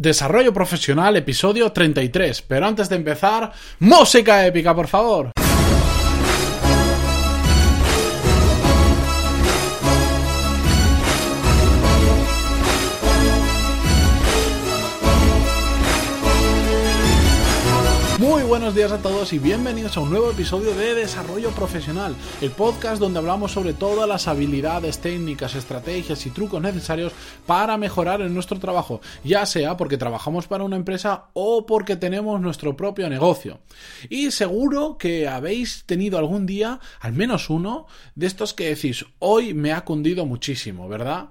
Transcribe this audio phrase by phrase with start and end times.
[0.00, 2.40] Desarrollo Profesional, episodio 33.
[2.48, 5.30] Pero antes de empezar, música épica, por favor.
[18.70, 23.00] Buenos días a todos y bienvenidos a un nuevo episodio de Desarrollo Profesional, el podcast
[23.00, 27.12] donde hablamos sobre todas las habilidades, técnicas, estrategias y trucos necesarios
[27.46, 32.40] para mejorar en nuestro trabajo, ya sea porque trabajamos para una empresa o porque tenemos
[32.40, 33.58] nuestro propio negocio.
[34.08, 39.52] Y seguro que habéis tenido algún día, al menos uno, de estos que decís, hoy
[39.52, 41.30] me ha cundido muchísimo, ¿verdad?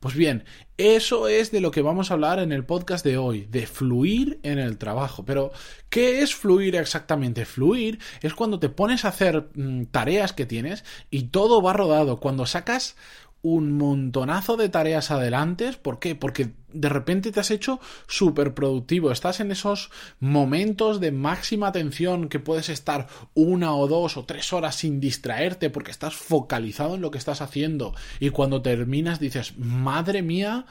[0.00, 0.44] Pues bien,
[0.76, 4.38] eso es de lo que vamos a hablar en el podcast de hoy, de fluir
[4.42, 5.24] en el trabajo.
[5.24, 5.50] Pero,
[5.90, 7.44] ¿qué es fluir exactamente?
[7.44, 12.20] Fluir es cuando te pones a hacer mm, tareas que tienes y todo va rodado,
[12.20, 12.96] cuando sacas
[13.42, 15.72] un montonazo de tareas adelante.
[15.80, 16.14] ¿Por qué?
[16.14, 19.10] Porque de repente te has hecho súper productivo.
[19.10, 24.52] Estás en esos momentos de máxima atención que puedes estar una o dos o tres
[24.52, 27.94] horas sin distraerte porque estás focalizado en lo que estás haciendo.
[28.20, 30.66] Y cuando terminas dices, madre mía,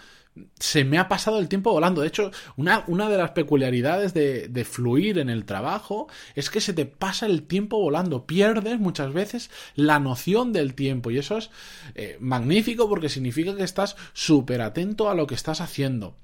[0.59, 2.01] se me ha pasado el tiempo volando.
[2.01, 6.61] De hecho, una, una de las peculiaridades de, de, fluir en el trabajo es que
[6.61, 8.25] se te pasa el tiempo volando.
[8.25, 11.11] Pierdes muchas veces la noción del tiempo.
[11.11, 11.49] Y eso es
[11.95, 16.15] eh, magnífico porque significa que estás súper atento a lo que estás haciendo.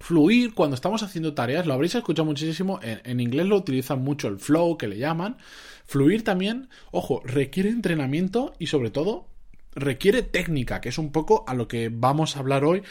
[0.00, 4.28] Fluir cuando estamos haciendo tareas, lo habréis escuchado muchísimo, en, en inglés lo utilizan mucho
[4.28, 5.38] el flow que le llaman.
[5.86, 9.26] Fluir también, ojo, requiere entrenamiento y sobre todo
[9.78, 12.82] requiere técnica, que es un poco a lo que vamos a hablar hoy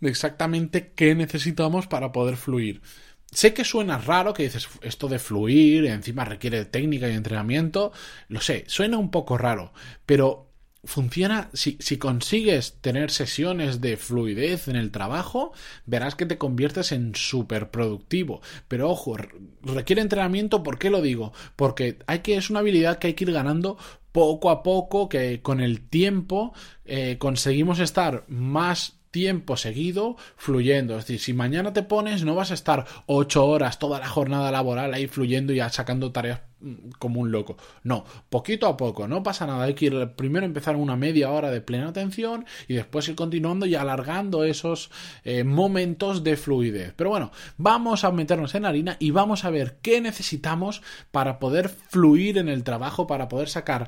[0.00, 2.82] de exactamente qué necesitamos para poder fluir.
[3.30, 7.92] Sé que suena raro que dices esto de fluir, encima requiere técnica y entrenamiento,
[8.28, 9.72] lo sé, suena un poco raro,
[10.06, 15.52] pero funciona, si, si, consigues tener sesiones de fluidez en el trabajo,
[15.86, 18.40] verás que te conviertes en súper productivo.
[18.68, 19.16] Pero ojo,
[19.62, 21.32] requiere entrenamiento, ¿por qué lo digo?
[21.56, 23.78] Porque hay que, es una habilidad que hay que ir ganando
[24.12, 26.52] poco a poco, que con el tiempo
[26.84, 30.98] eh, conseguimos estar más tiempo seguido fluyendo.
[30.98, 34.50] Es decir, si mañana te pones, no vas a estar ocho horas toda la jornada
[34.50, 37.56] laboral ahí fluyendo y sacando tareas mm, como un loco.
[37.84, 39.66] No, poquito a poco, no pasa nada.
[39.66, 43.66] Hay que ir primero empezar una media hora de plena atención y después ir continuando
[43.66, 44.90] y alargando esos
[45.22, 46.92] eh, momentos de fluidez.
[46.96, 50.82] Pero bueno, vamos a meternos en harina y vamos a ver qué necesitamos
[51.12, 53.86] para poder fluir en el trabajo, para poder sacar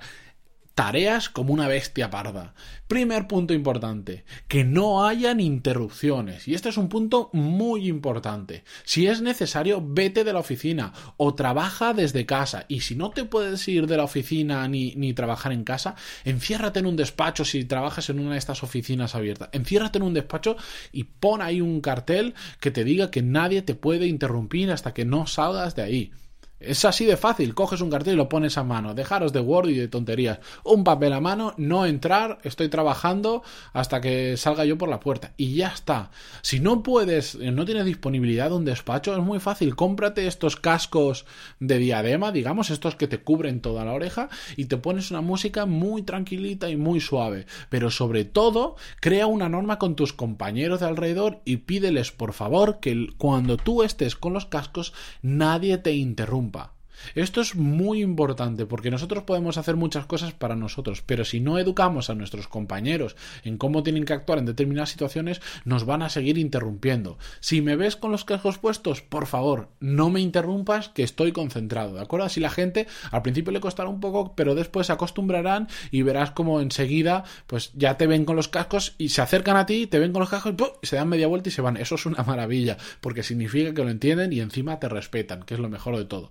[0.76, 2.53] tareas como una bestia parda.
[2.87, 6.47] Primer punto importante, que no hayan interrupciones.
[6.47, 8.62] Y este es un punto muy importante.
[8.84, 12.66] Si es necesario, vete de la oficina o trabaja desde casa.
[12.69, 16.81] Y si no te puedes ir de la oficina ni, ni trabajar en casa, enciérrate
[16.81, 19.48] en un despacho si trabajas en una de estas oficinas abiertas.
[19.53, 20.58] Enciérrate en un despacho
[20.93, 25.06] y pon ahí un cartel que te diga que nadie te puede interrumpir hasta que
[25.06, 26.12] no salgas de ahí.
[26.59, 28.94] Es así de fácil, coges un cartel y lo pones a mano.
[28.94, 30.39] Dejaros de Word y de tonterías.
[30.65, 33.43] Un papel a mano, no entrar, estoy trabajando
[33.75, 35.34] hasta que salga yo por la puerta.
[35.37, 36.11] Y ya está.
[36.41, 39.77] Si no puedes, eh, no tienes disponibilidad un despacho, es muy fácil.
[39.77, 41.27] Cómprate estos cascos
[41.61, 45.67] de diadema, digamos, estos que te cubren toda la oreja, y te pones una música
[45.67, 47.44] muy tranquilita y muy suave.
[47.69, 52.81] Pero sobre todo, crea una norma con tus compañeros de alrededor y pídeles, por favor,
[52.81, 56.75] que cuando tú estés con los cascos, nadie te interrumpa bomba.
[57.14, 61.58] Esto es muy importante porque nosotros podemos hacer muchas cosas para nosotros, pero si no
[61.58, 66.08] educamos a nuestros compañeros en cómo tienen que actuar en determinadas situaciones, nos van a
[66.08, 67.18] seguir interrumpiendo.
[67.40, 71.94] Si me ves con los cascos puestos, por favor, no me interrumpas que estoy concentrado,
[71.94, 72.26] ¿de acuerdo?
[72.26, 76.30] Así la gente al principio le costará un poco, pero después se acostumbrarán y verás
[76.30, 79.98] como enseguida pues ya te ven con los cascos y se acercan a ti, te
[79.98, 81.76] ven con los cascos y se dan media vuelta y se van.
[81.76, 85.60] Eso es una maravilla porque significa que lo entienden y encima te respetan, que es
[85.60, 86.30] lo mejor de todo.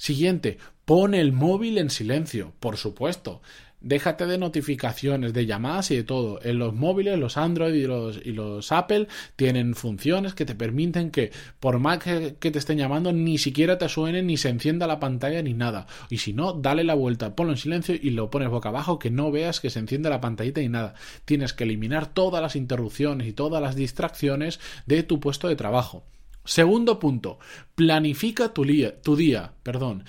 [0.00, 0.56] Siguiente,
[0.86, 3.42] pone el móvil en silencio, por supuesto.
[3.82, 6.40] Déjate de notificaciones, de llamadas y de todo.
[6.42, 11.80] En los móviles, los Android y los, Apple tienen funciones que te permiten que, por
[11.80, 15.42] más que, que, te estén llamando, ni siquiera te suene, ni se encienda la pantalla,
[15.42, 15.86] ni nada.
[16.08, 19.10] Y si no, dale la vuelta, ponlo en silencio y lo pones boca abajo, que
[19.10, 20.94] no veas que se enciende la pantallita ni nada.
[21.26, 26.04] Tienes que eliminar todas las interrupciones y todas las distracciones de tu puesto de trabajo.
[26.44, 27.38] Segundo punto,
[27.74, 30.04] planifica tu día, perdón.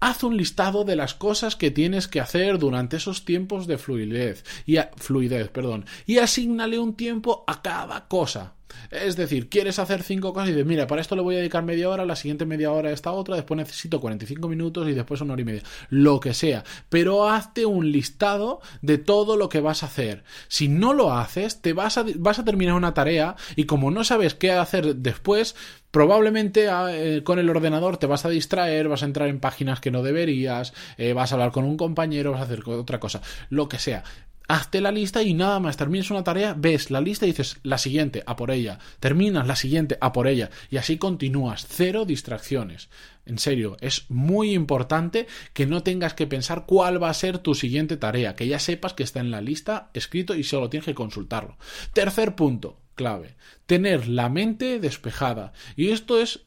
[0.00, 4.44] Haz un listado de las cosas que tienes que hacer durante esos tiempos de fluidez
[4.64, 8.54] y a, fluidez, perdón, y asígnale un tiempo a cada cosa.
[8.90, 11.62] Es decir, quieres hacer cinco cosas y dices, mira, para esto le voy a dedicar
[11.64, 15.34] media hora, la siguiente media hora esta otra, después necesito 45 minutos y después una
[15.34, 15.62] hora y media.
[15.90, 16.64] Lo que sea.
[16.88, 20.24] Pero hazte un listado de todo lo que vas a hacer.
[20.48, 22.04] Si no lo haces, te vas a,
[22.44, 25.54] terminar una tarea y como no sabes qué hacer después,
[25.90, 29.80] probablemente ah, eh, con el ordenador te vas a distraer, vas a entrar en páginas
[29.80, 33.20] que no deberías, eh, vas a hablar con un compañero, vas a hacer otra cosa,
[33.50, 34.04] lo que sea
[34.48, 37.76] hazte la lista y nada más, terminas una tarea, ves la lista y dices la
[37.76, 42.88] siguiente, a por ella, terminas la siguiente, a por ella, y así continúas, cero distracciones.
[43.26, 47.54] En serio, es muy importante que no tengas que pensar cuál va a ser tu
[47.54, 50.94] siguiente tarea, que ya sepas que está en la lista escrito y solo tienes que
[50.94, 51.58] consultarlo.
[51.92, 53.36] Tercer punto, clave,
[53.66, 55.52] tener la mente despejada.
[55.76, 56.40] Y esto es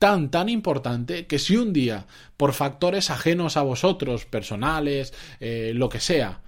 [0.00, 5.88] tan, tan importante que si un día, por factores ajenos a vosotros, personales, eh, lo
[5.88, 6.42] que sea,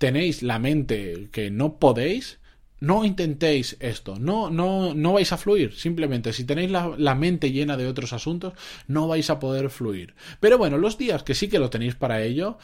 [0.00, 2.38] tenéis la mente que no podéis,
[2.80, 5.74] no intentéis esto, no, no, no vais a fluir.
[5.74, 8.54] Simplemente, si tenéis la, mente llena de otros asuntos,
[8.88, 10.14] no vais a poder fluir.
[10.40, 12.56] Pero bueno, los días que sí que lo tenéis para ello,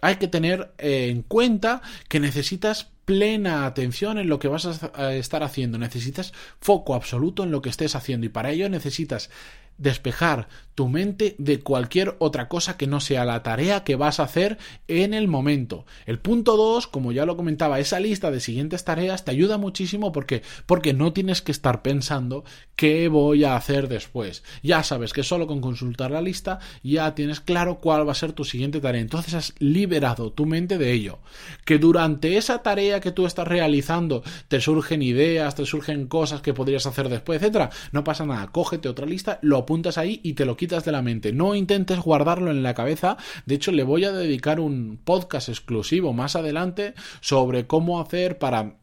[0.00, 5.12] hay que tener eh, en cuenta que necesitas plena atención en lo que vas a
[5.12, 9.28] estar haciendo, necesitas foco absoluto en lo que estés haciendo y para ello necesitas
[9.76, 10.48] despejar
[10.80, 14.56] tu mente de cualquier otra cosa que no sea la tarea que vas a hacer
[14.88, 15.84] en el momento.
[16.06, 20.10] El punto 2, como ya lo comentaba, esa lista de siguientes tareas te ayuda muchísimo
[20.10, 22.44] porque porque no tienes que estar pensando
[22.76, 24.42] qué voy a hacer después.
[24.62, 28.32] Ya sabes que solo con consultar la lista ya tienes claro cuál va a ser
[28.32, 29.02] tu siguiente tarea.
[29.02, 31.18] Entonces has liberado tu mente de ello.
[31.66, 36.54] Que durante esa tarea que tú estás realizando te surgen ideas, te surgen cosas que
[36.54, 38.46] podrías hacer después, etcétera, no pasa nada.
[38.50, 41.32] Cógete otra lista, lo apuntas ahí y te lo quitas de la mente.
[41.32, 43.16] No intentes guardarlo en la cabeza.
[43.46, 48.80] De hecho, le voy a dedicar un podcast exclusivo más adelante sobre cómo hacer para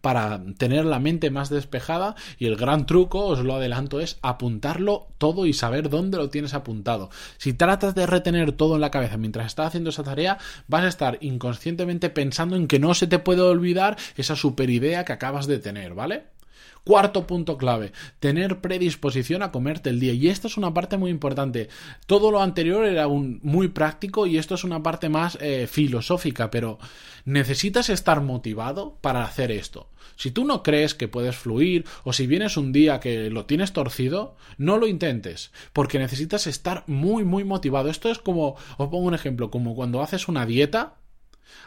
[0.00, 5.08] para tener la mente más despejada y el gran truco, os lo adelanto, es apuntarlo
[5.18, 7.10] todo y saber dónde lo tienes apuntado.
[7.36, 10.38] Si tratas de retener todo en la cabeza mientras estás haciendo esa tarea,
[10.68, 15.04] vas a estar inconscientemente pensando en que no se te puede olvidar esa super idea
[15.04, 16.37] que acabas de tener, ¿vale?
[16.84, 20.14] Cuarto punto clave, tener predisposición a comerte el día.
[20.14, 21.68] Y esta es una parte muy importante.
[22.06, 26.78] Todo lo anterior era muy práctico y esto es una parte más eh, filosófica, pero
[27.26, 29.90] necesitas estar motivado para hacer esto.
[30.16, 33.72] Si tú no crees que puedes fluir o si vienes un día que lo tienes
[33.72, 37.90] torcido, no lo intentes, porque necesitas estar muy, muy motivado.
[37.90, 40.94] Esto es como, os pongo un ejemplo, como cuando haces una dieta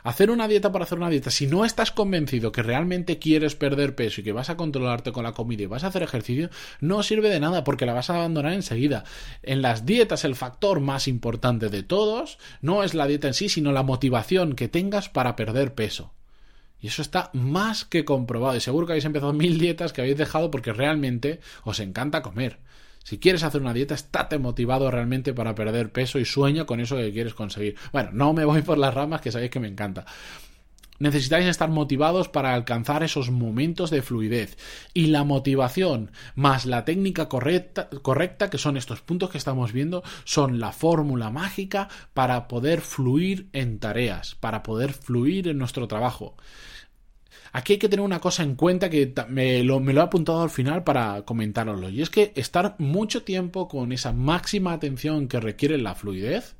[0.03, 3.95] Hacer una dieta para hacer una dieta, si no estás convencido que realmente quieres perder
[3.95, 6.49] peso y que vas a controlarte con la comida y vas a hacer ejercicio,
[6.79, 9.03] no sirve de nada porque la vas a abandonar enseguida.
[9.43, 13.49] En las dietas el factor más importante de todos no es la dieta en sí,
[13.49, 16.13] sino la motivación que tengas para perder peso.
[16.81, 18.57] Y eso está más que comprobado.
[18.57, 22.59] Y seguro que habéis empezado mil dietas que habéis dejado porque realmente os encanta comer.
[23.03, 26.97] Si quieres hacer una dieta, estate motivado realmente para perder peso y sueño con eso
[26.97, 27.75] que quieres conseguir.
[27.91, 30.05] Bueno, no me voy por las ramas, que sabéis que me encanta.
[31.01, 34.55] Necesitáis estar motivados para alcanzar esos momentos de fluidez.
[34.93, 40.03] Y la motivación más la técnica correcta, correcta, que son estos puntos que estamos viendo,
[40.25, 46.35] son la fórmula mágica para poder fluir en tareas, para poder fluir en nuestro trabajo.
[47.51, 50.83] Aquí hay que tener una cosa en cuenta que me lo, he apuntado al final
[50.83, 51.89] para comentároslo.
[51.89, 56.55] Y es que estar mucho tiempo con esa máxima atención que requiere la fluidez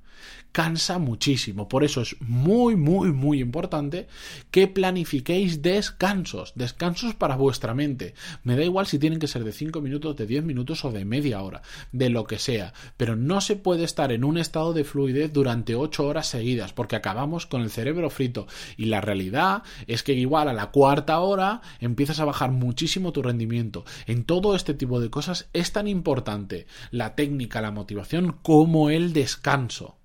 [0.51, 1.67] cansa muchísimo.
[1.67, 4.07] Por eso es muy, muy, muy importante
[4.51, 8.13] que planifiquéis descansos, descansos para vuestra mente.
[8.43, 11.05] Me da igual si tienen que ser de 5 minutos, de 10 minutos o de
[11.05, 11.61] media hora,
[11.91, 15.75] de lo que sea, pero no se puede estar en un estado de fluidez durante
[15.75, 18.47] 8 horas seguidas, porque acabamos con el cerebro frito.
[18.77, 23.21] Y la realidad es que igual a la cuarta hora empiezas a bajar muchísimo tu
[23.21, 23.85] rendimiento.
[24.05, 29.13] En todo este tipo de cosas es tan importante la técnica, la motivación como el
[29.13, 30.00] descanso.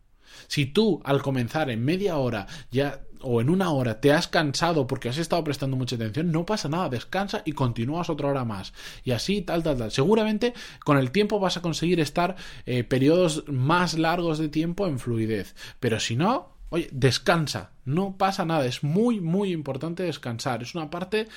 [0.47, 4.87] Si tú al comenzar en media hora ya o en una hora te has cansado
[4.87, 8.73] porque has estado prestando mucha atención, no pasa nada, descansa y continúas otra hora más.
[9.05, 9.90] Y así, tal, tal, tal.
[9.90, 14.99] Seguramente con el tiempo vas a conseguir estar eh, periodos más largos de tiempo en
[14.99, 15.55] fluidez.
[15.81, 18.66] Pero si no, oye, descansa, no pasa nada.
[18.66, 20.62] Es muy, muy importante descansar.
[20.62, 21.28] Es una parte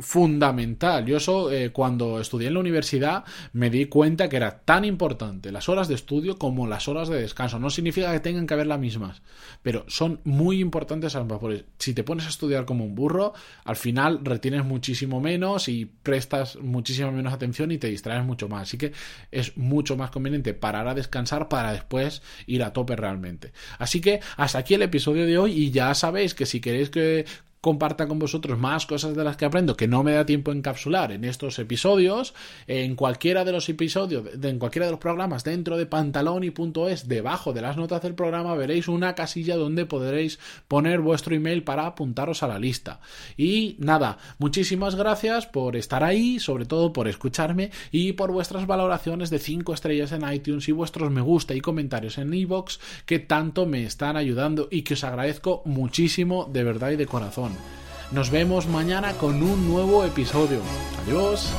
[0.00, 1.06] fundamental.
[1.06, 5.52] Yo eso eh, cuando estudié en la universidad me di cuenta que era tan importante
[5.52, 7.58] las horas de estudio como las horas de descanso.
[7.58, 9.22] No significa que tengan que haber las mismas,
[9.62, 11.38] pero son muy importantes ambas.
[11.38, 15.86] Porque si te pones a estudiar como un burro, al final retienes muchísimo menos y
[15.86, 18.62] prestas muchísima menos atención y te distraes mucho más.
[18.62, 18.92] Así que
[19.30, 23.52] es mucho más conveniente parar a descansar para después ir a tope realmente.
[23.78, 27.24] Así que hasta aquí el episodio de hoy y ya sabéis que si queréis que
[27.64, 31.12] comparta con vosotros más cosas de las que aprendo que no me da tiempo encapsular
[31.12, 32.34] en estos episodios,
[32.66, 37.62] en cualquiera de los episodios, en cualquiera de los programas dentro de pantaloni.es, debajo de
[37.62, 42.48] las notas del programa veréis una casilla donde podréis poner vuestro email para apuntaros a
[42.48, 43.00] la lista.
[43.38, 49.30] Y nada, muchísimas gracias por estar ahí, sobre todo por escucharme y por vuestras valoraciones
[49.30, 53.64] de 5 estrellas en iTunes y vuestros me gusta y comentarios en iVoox que tanto
[53.64, 57.53] me están ayudando y que os agradezco muchísimo de verdad y de corazón.
[58.10, 60.60] Nos vemos mañana con un nuevo episodio.
[61.02, 61.52] Adiós.